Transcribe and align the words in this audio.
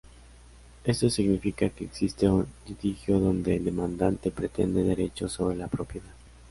Esto 0.83 1.11
significa 1.11 1.69
que 1.69 1.83
existe 1.85 2.27
un 2.27 2.47
litigio 2.67 3.19
donde 3.19 3.57
el 3.57 3.65
demandante 3.65 4.31
pretende 4.31 4.81
derechos 4.83 5.33
sobre 5.33 5.55
la 5.55 5.67
propiedad. 5.67 6.09